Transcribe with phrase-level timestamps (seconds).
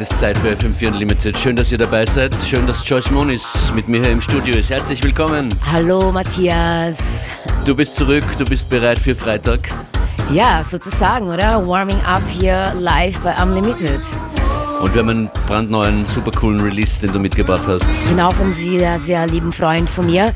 [0.00, 1.36] Es ist Zeit für FM4 Unlimited.
[1.36, 2.32] Schön, dass ihr dabei seid.
[2.46, 4.70] Schön, dass Joyce Moonis mit mir hier im Studio ist.
[4.70, 5.50] Herzlich willkommen.
[5.72, 7.26] Hallo Matthias.
[7.64, 9.68] Du bist zurück, du bist bereit für Freitag.
[10.30, 11.66] Ja, sozusagen, oder?
[11.66, 14.00] Warming up hier live bei Unlimited.
[14.80, 17.84] Und wir haben einen brandneuen, super coolen Release, den du mitgebracht hast.
[18.08, 20.32] Genau von sehr, sehr lieben Freund von mir.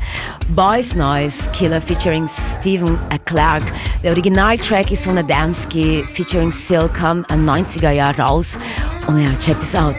[0.49, 3.63] Boys Noise Killer featuring Stephen Clark.
[4.03, 8.59] Der Originaltrack ist von Adamski featuring Silk, ein 90er Jahr raus.
[9.07, 9.95] Und ja, check this out.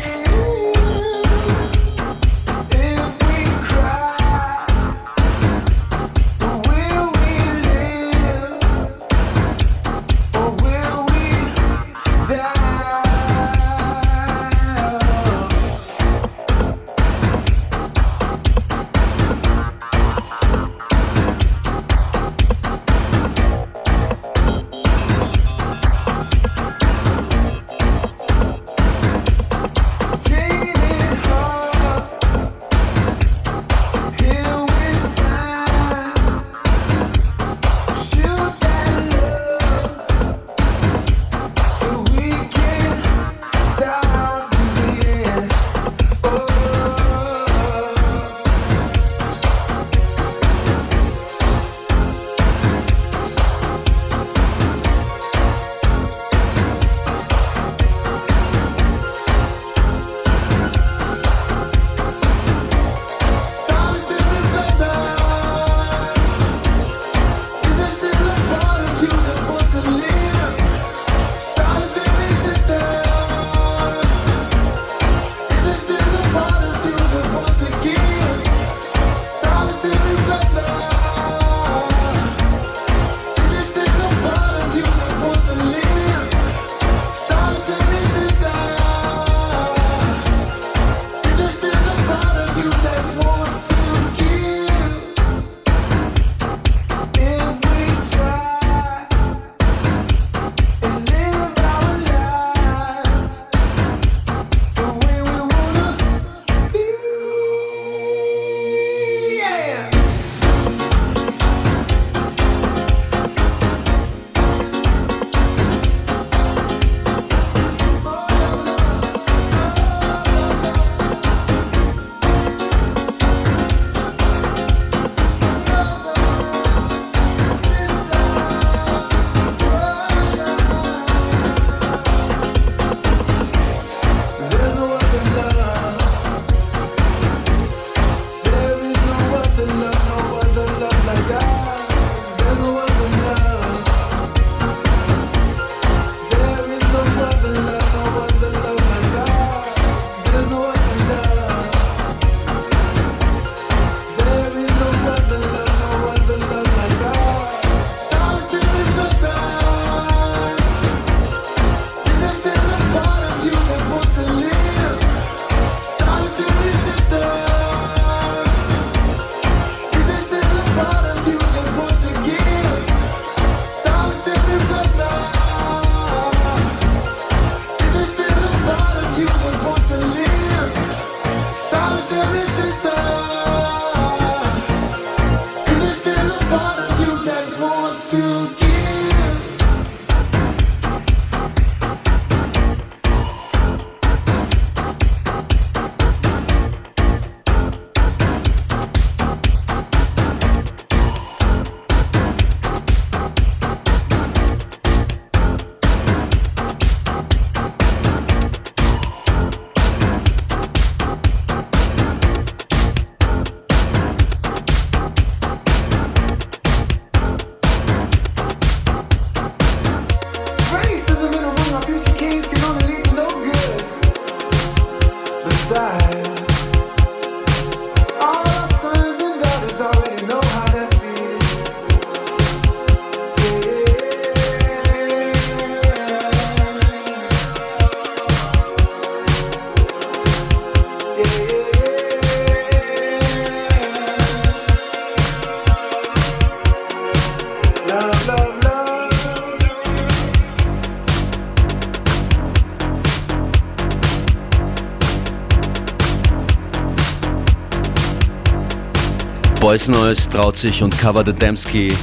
[259.65, 261.97] Boys Noise traut sich und Cover the Damsky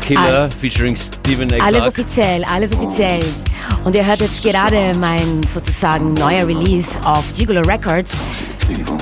[0.00, 1.64] Killer All, featuring Stephen A.
[1.64, 3.24] Alles offiziell, alles offiziell.
[3.82, 8.12] Und ihr hört jetzt gerade mein sozusagen neuer Release auf Gigolo Records.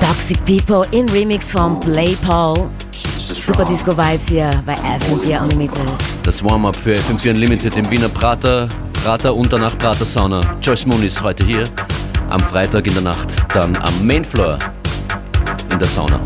[0.00, 2.70] Toxic People in Remix von Play Paul.
[3.18, 5.92] Super Disco Vibes hier bei FM4 Unlimited.
[6.22, 8.66] Das Warm-up für FM4 Unlimited im Wiener Prater,
[9.04, 10.40] Prater und danach Prater Sauna.
[10.62, 11.64] Joyce Moon ist heute hier,
[12.30, 14.58] am Freitag in der Nacht, dann am Mainfloor
[15.70, 16.18] in der Sauna.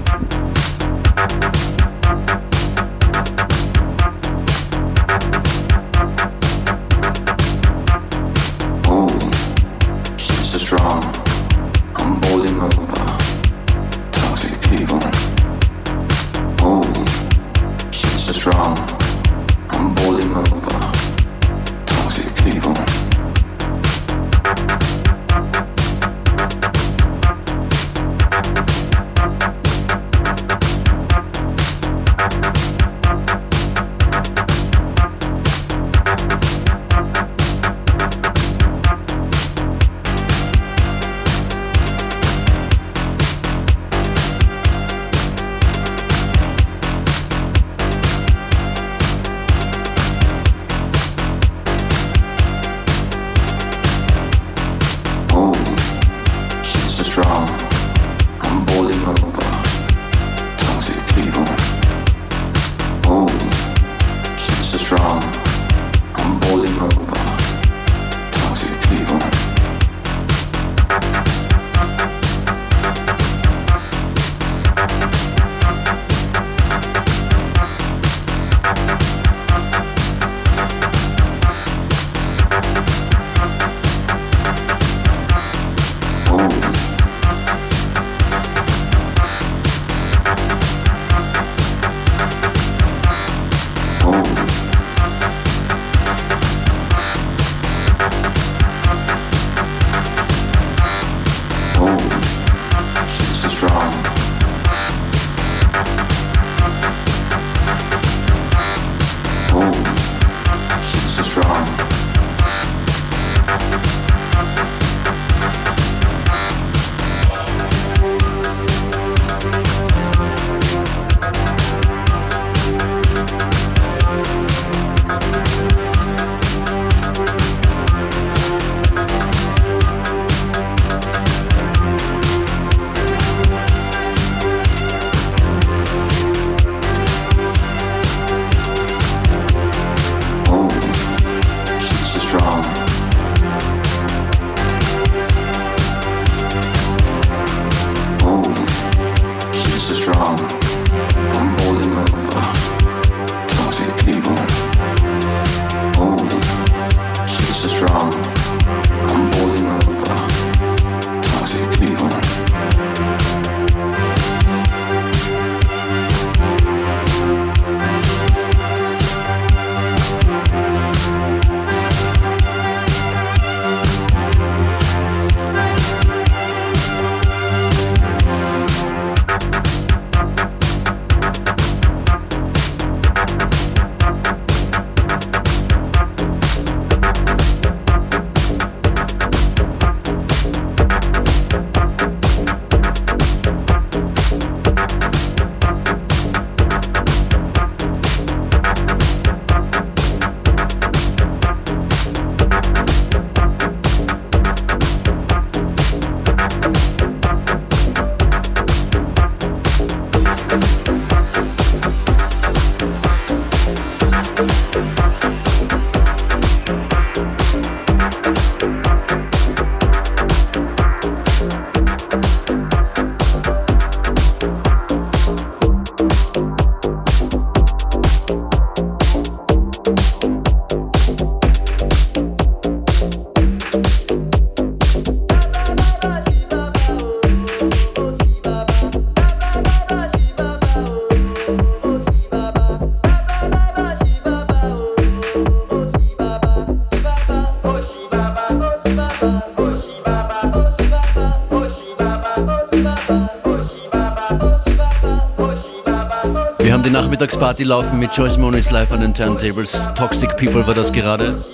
[257.44, 259.90] Nachmittagsparty laufen mit Joyce Moniz live an den Turntables.
[259.94, 261.44] Toxic People war das gerade.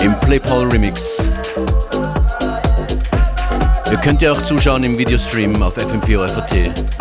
[0.00, 1.20] Im Playpal Remix.
[3.90, 6.99] Ihr könnt ja auch zuschauen im Videostream auf FM4 FAT.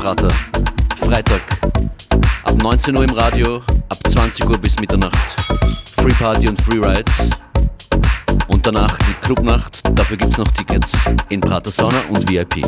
[0.00, 0.30] Prater.
[1.02, 1.42] Freitag
[2.44, 3.56] ab 19 Uhr im Radio,
[3.90, 5.14] ab 20 Uhr bis Mitternacht.
[6.00, 7.12] Free Party und Free Rides.
[8.48, 9.82] Und danach die Clubnacht.
[9.98, 10.92] Dafür gibt es noch Tickets
[11.28, 12.62] in Prater Sauna und VIP.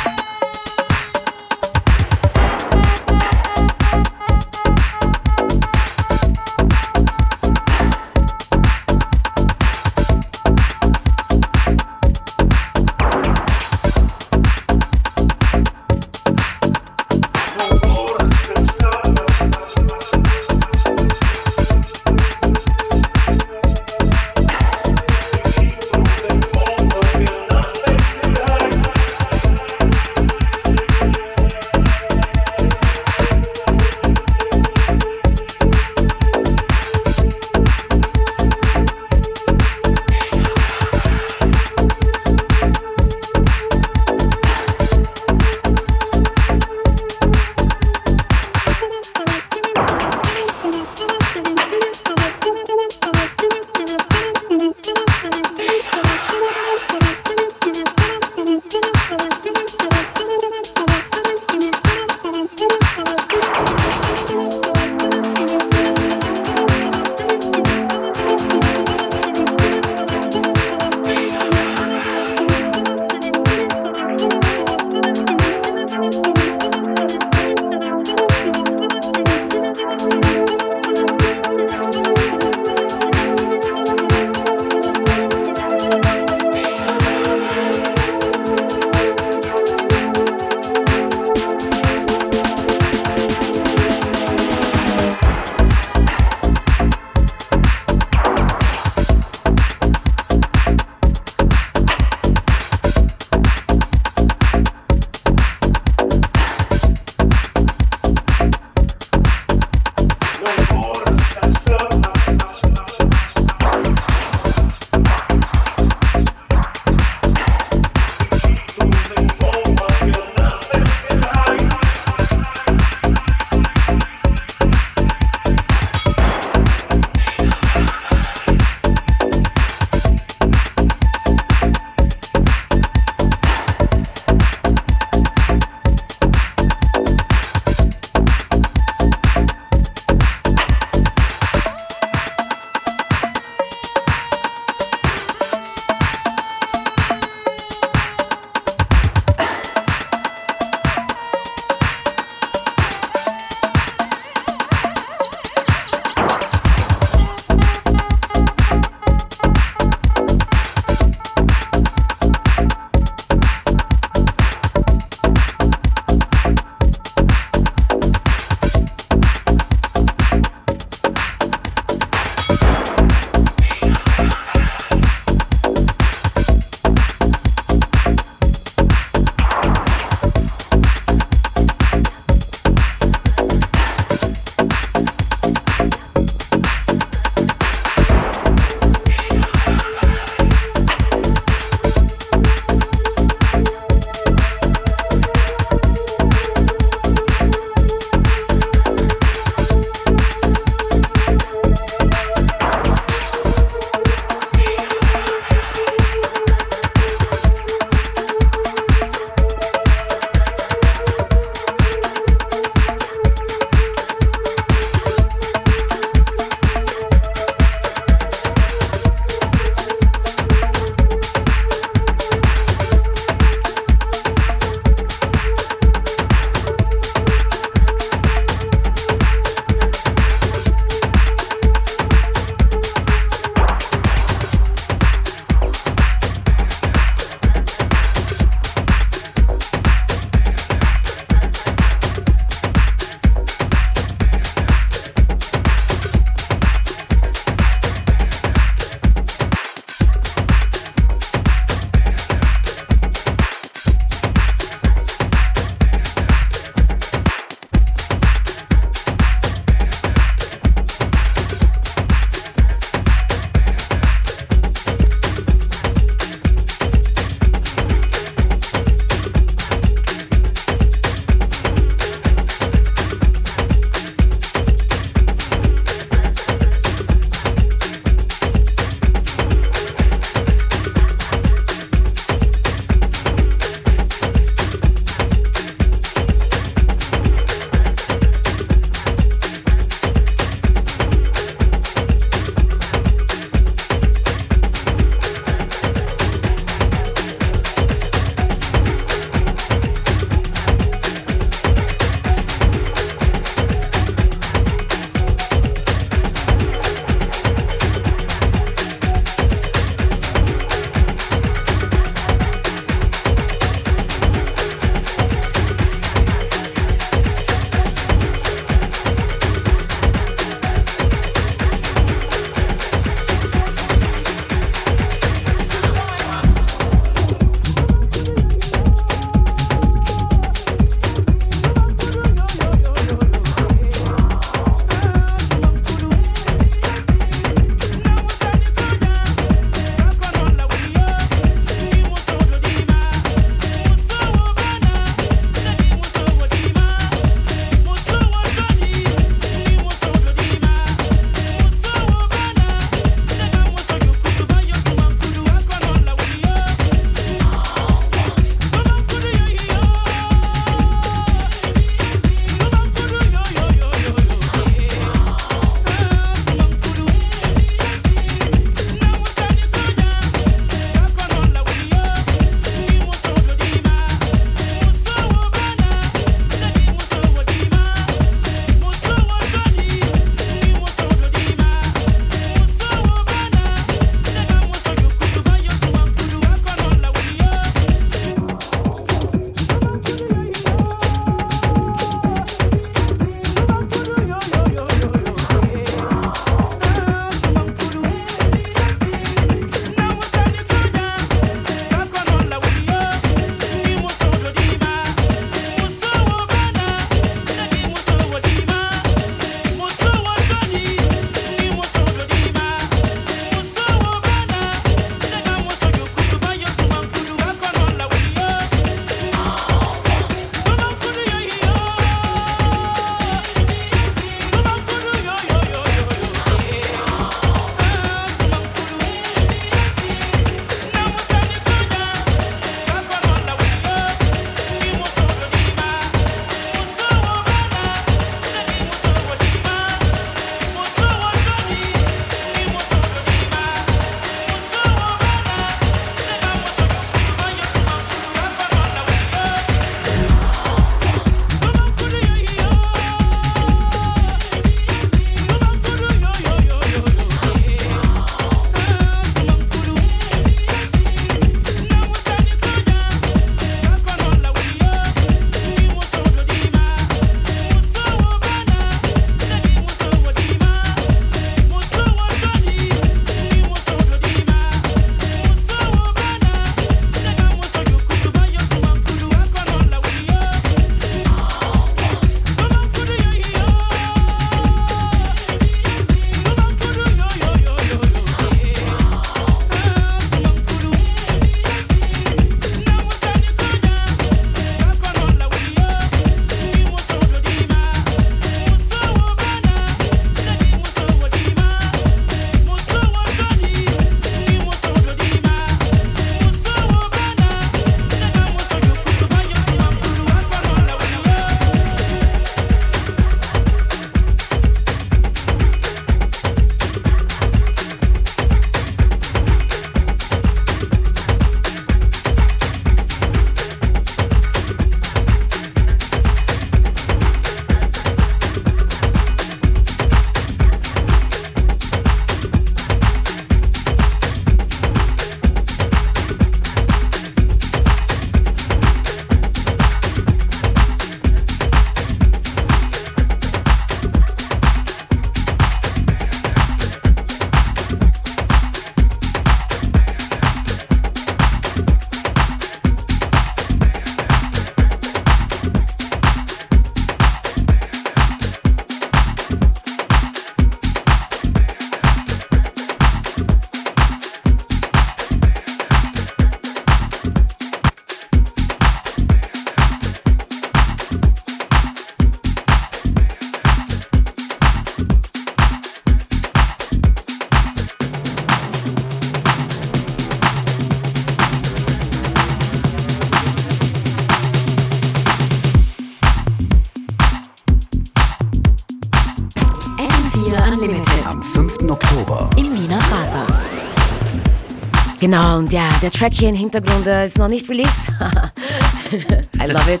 [595.30, 598.00] Genau, und ja, der Track hier im Hintergrund äh, ist noch nicht released.
[599.60, 600.00] I love it.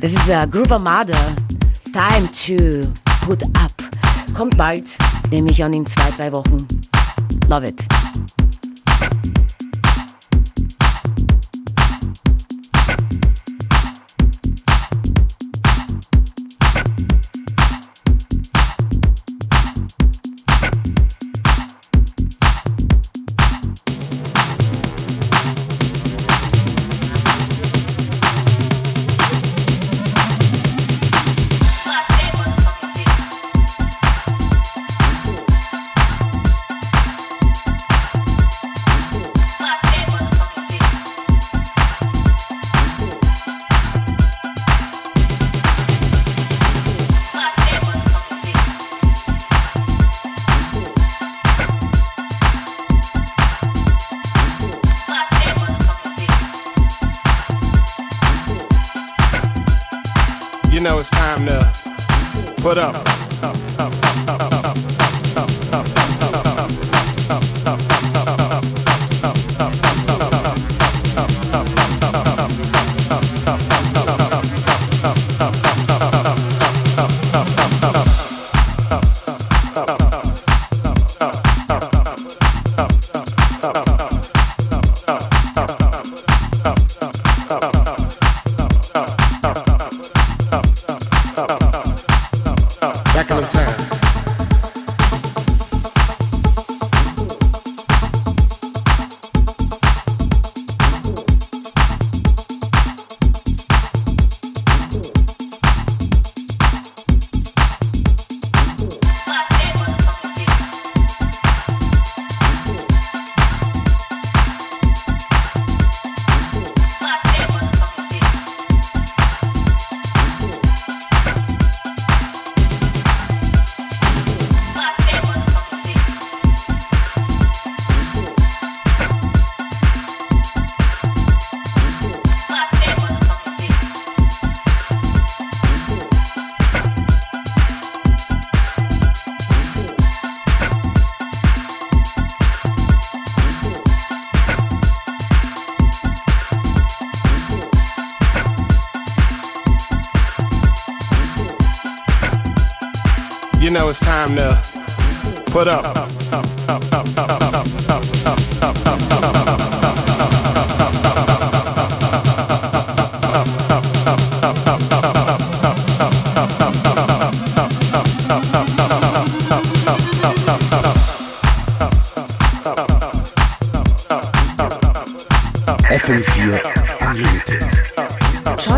[0.00, 1.12] Das ist uh, Groove Armada.
[1.92, 2.88] Time to
[3.26, 3.70] put up.
[4.32, 4.86] Kommt bald,
[5.30, 6.56] nehme ich an in zwei, drei Wochen.
[7.50, 7.84] Love it.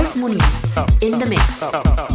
[0.05, 2.14] Carlos Muniz in the mix.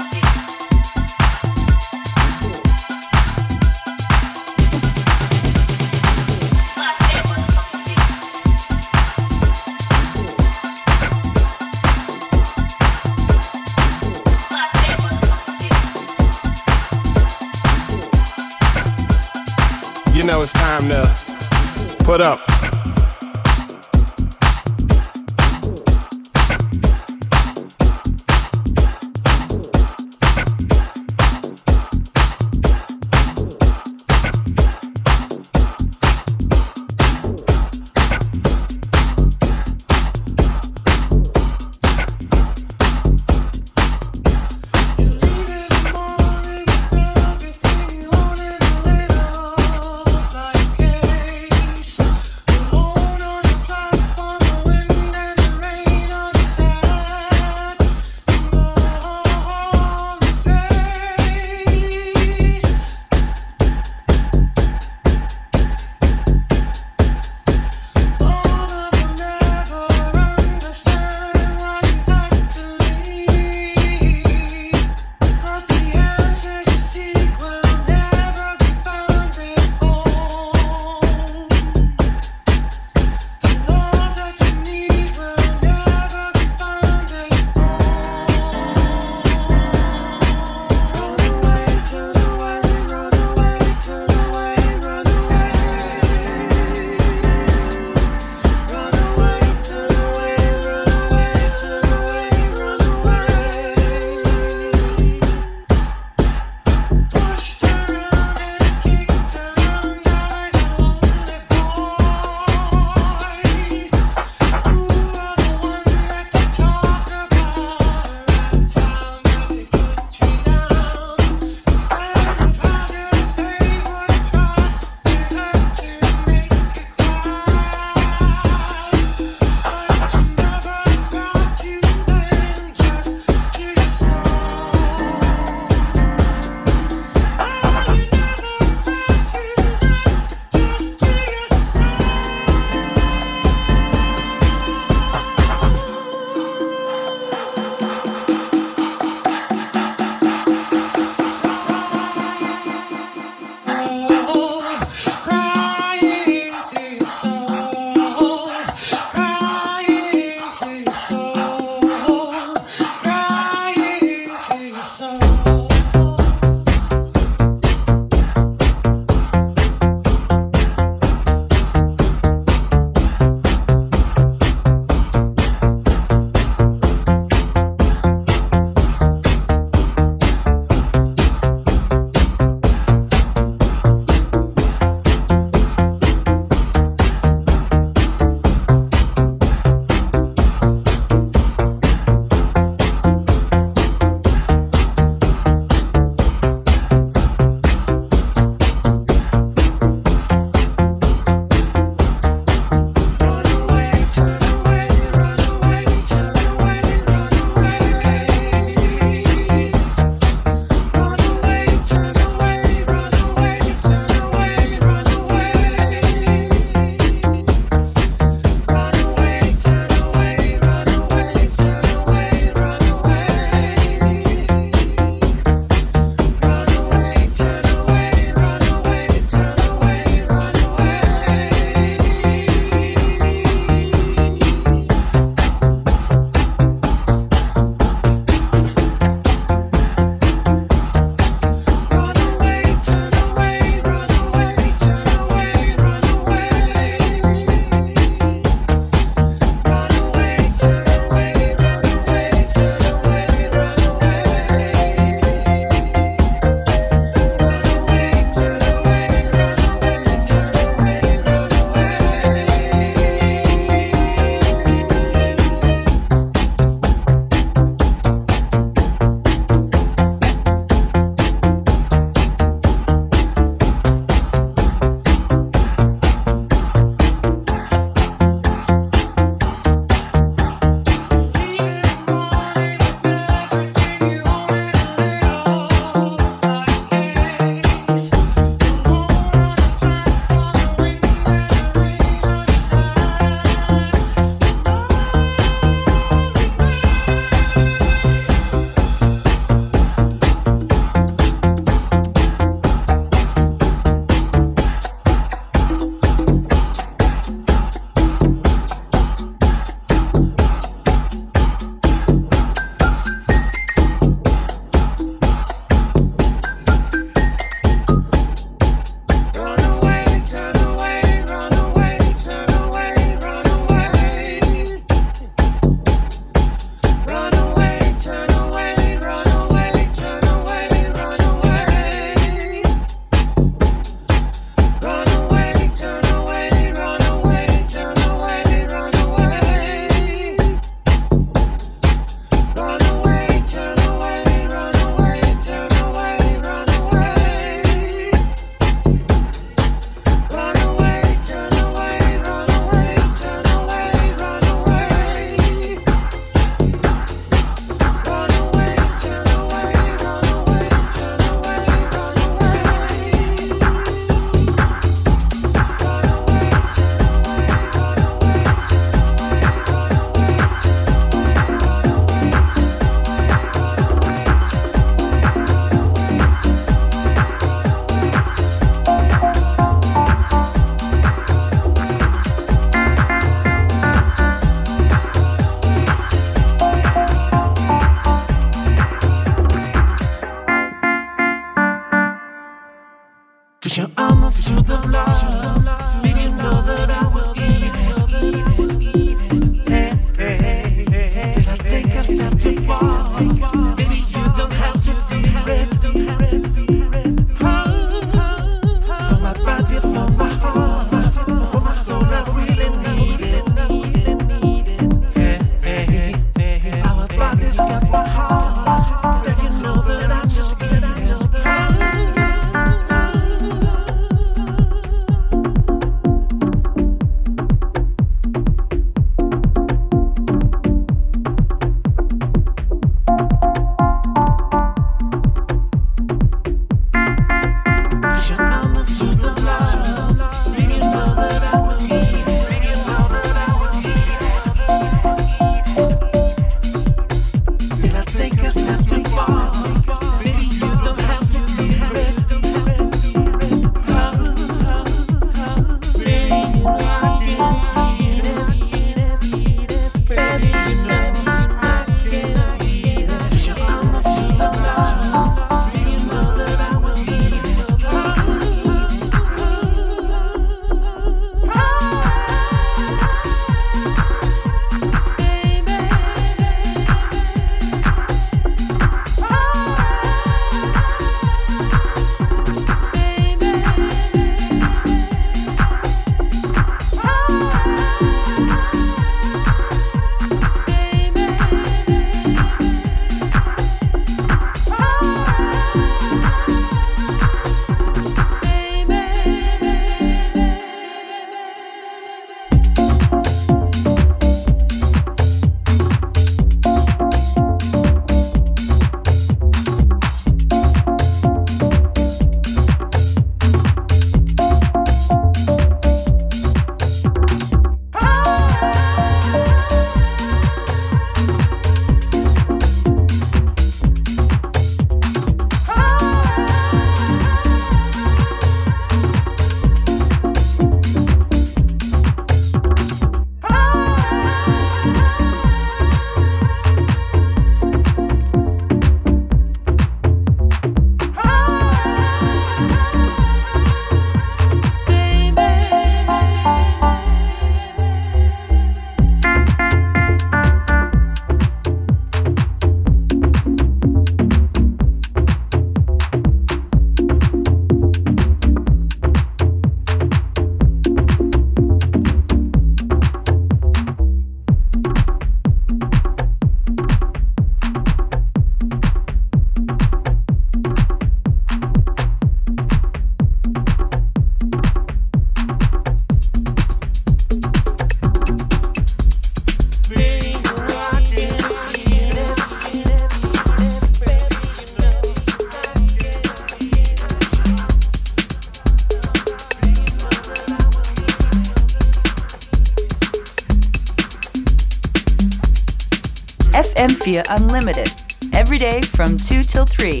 [597.04, 597.92] FM4 Unlimited.
[598.32, 600.00] Every day from 2 till 3.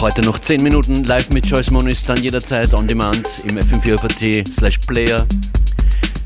[0.00, 4.78] Heute noch 10 Minuten live mit Joyce Moniz, dann jederzeit on demand im FM4 slash
[4.78, 5.24] Player.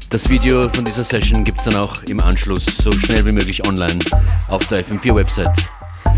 [0.08, 3.66] Das Video von dieser Session gibt es dann auch im Anschluss so schnell wie möglich
[3.68, 3.98] online
[4.48, 5.68] auf der FM4 Website.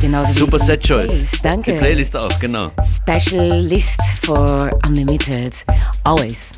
[0.00, 1.08] Genauso Super Set, Joyce.
[1.08, 1.44] Playlist.
[1.44, 1.72] Danke.
[1.72, 2.70] Die Playlist auch, genau.
[2.80, 5.52] Special list for Unlimited.
[6.04, 6.52] Always.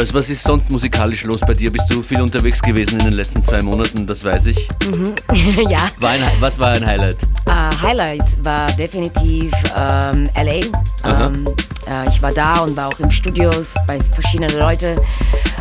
[0.00, 1.70] Joyce, was ist sonst musikalisch los bei dir?
[1.70, 4.66] Bist du viel unterwegs gewesen in den letzten zwei Monaten, das weiß ich.
[5.68, 5.90] ja.
[5.98, 7.18] War ein, was war ein Highlight?
[7.44, 10.60] Äh, Highlight war definitiv ähm, LA.
[11.04, 11.46] Ähm,
[11.86, 14.96] äh, ich war da und war auch im Studios bei verschiedenen Leuten.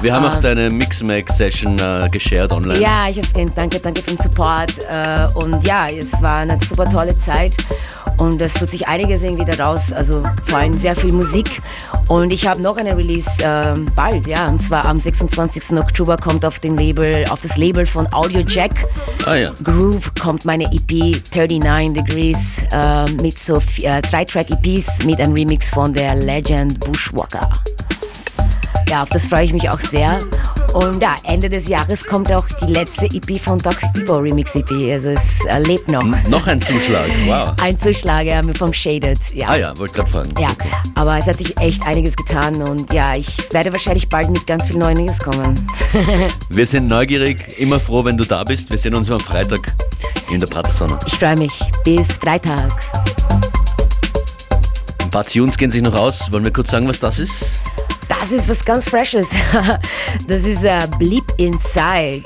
[0.02, 0.36] Wir haben Ah.
[0.36, 2.80] auch deine Mix-Mag-Session äh, geshared online.
[2.80, 3.52] Ja, ich hab's gesehen.
[3.56, 4.74] Danke, danke für den Support.
[4.90, 7.54] Äh, und ja, es war eine super tolle Zeit.
[8.18, 9.94] Und es tut sich einiges irgendwie daraus.
[9.94, 11.62] Also vor allem sehr viel Musik.
[12.10, 14.48] Und ich habe noch eine Release ähm, bald, ja.
[14.48, 15.78] Und zwar am 26.
[15.78, 18.72] Oktober kommt auf den Label, auf das Label von Audio Jack.
[19.26, 19.52] Ah ja.
[19.64, 25.29] Groove kommt meine EP 39 Degrees äh, mit so äh, drei Track EPs mit einem
[25.34, 27.50] Remix von der Legend Bushwalker.
[28.90, 30.18] Ja, auf das freue ich mich auch sehr.
[30.74, 34.70] Und ja, Ende des Jahres kommt auch die letzte EP von Docs Depot Remix EP.
[34.92, 36.04] Also es äh, lebt noch.
[36.28, 37.54] Noch ein Zuschlag, wow.
[37.62, 39.20] Ein Zuschlag ja, mit vom Shaded.
[39.34, 39.50] Ja.
[39.50, 40.30] Ah ja, wollte gerade fragen.
[40.40, 40.50] Ja,
[40.96, 44.68] aber es hat sich echt einiges getan und ja, ich werde wahrscheinlich bald mit ganz
[44.68, 45.54] vielen neuen News kommen.
[46.50, 48.72] Wir sind neugierig, immer froh, wenn du da bist.
[48.72, 49.60] Wir sehen uns am Freitag
[50.32, 50.98] in der Pratersonne.
[51.06, 51.60] Ich freue mich.
[51.84, 52.70] Bis Freitag.
[55.10, 56.32] Ein paar Tunes gehen sich noch aus.
[56.32, 57.44] Wollen wir kurz sagen, was das ist?
[58.08, 59.32] Das ist was ganz Freshes.
[60.28, 62.22] Das ist uh, Bleep Inside.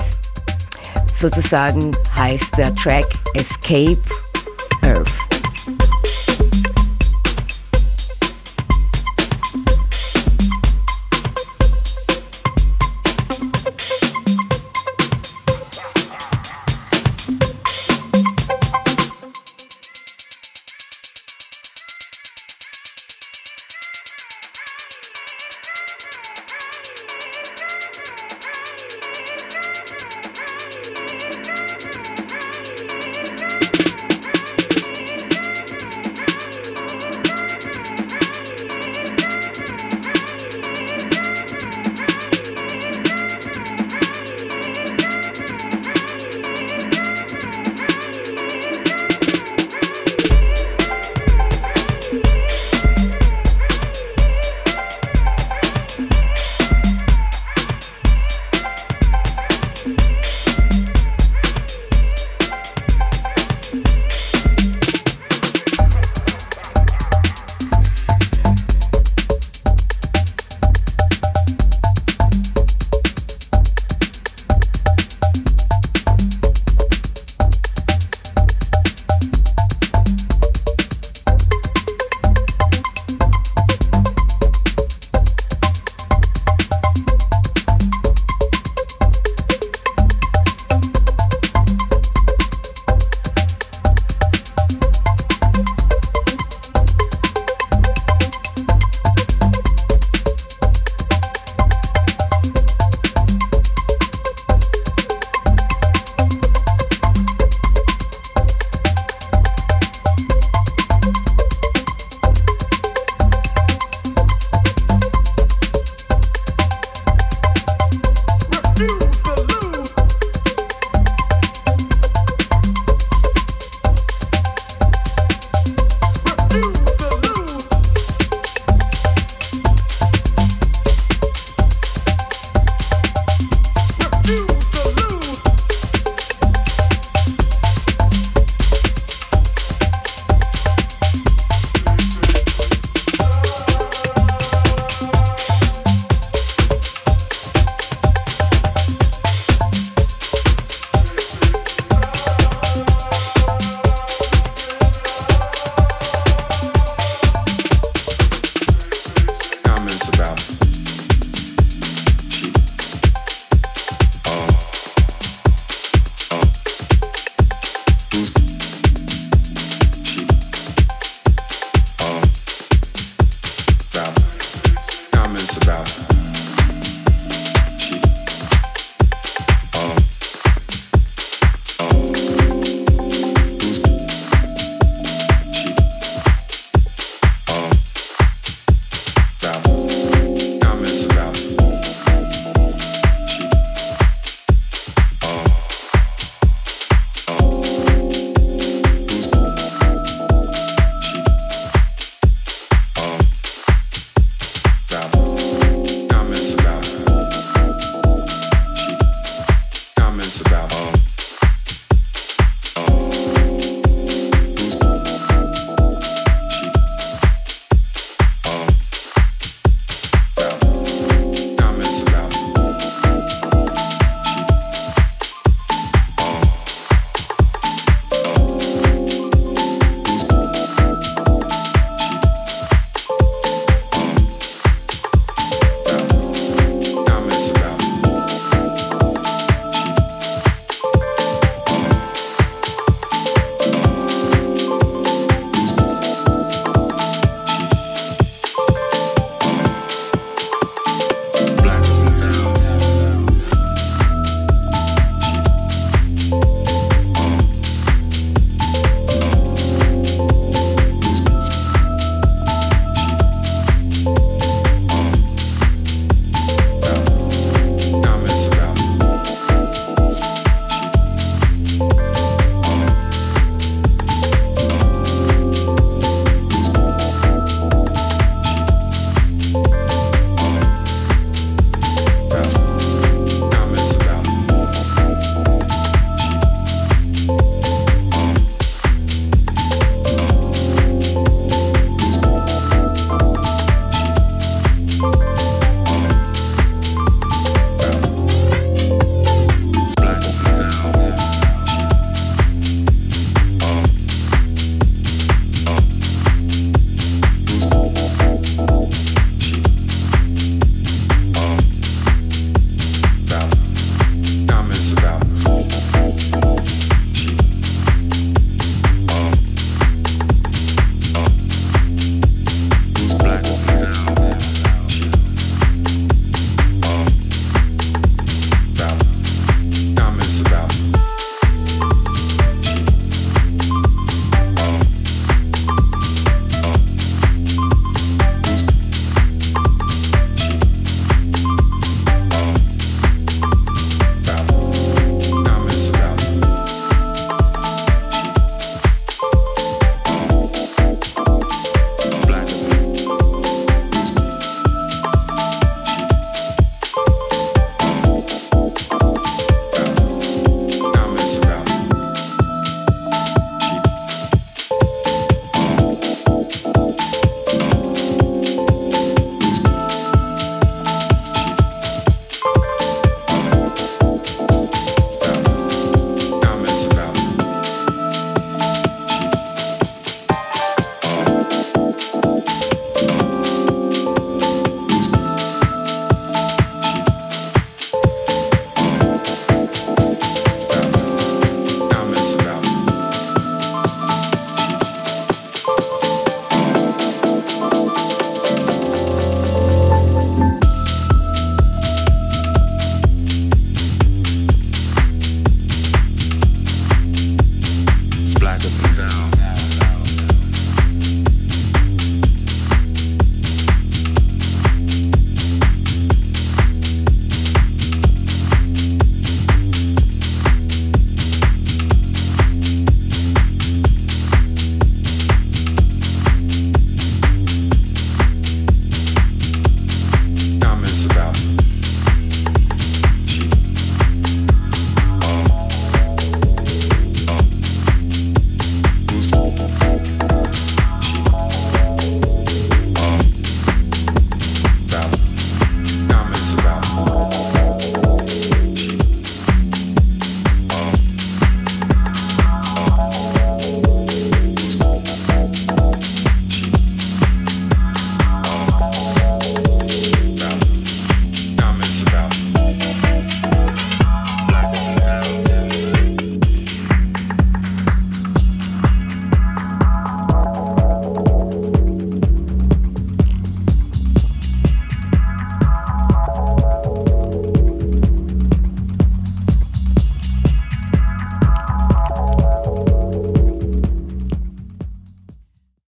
[1.15, 3.05] Sozusagen heißt der Track
[3.35, 4.01] Escape
[4.81, 5.22] Earth.